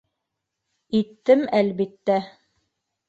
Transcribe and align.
Иттем, 1.01 1.45
әлбиттә. 1.59 2.21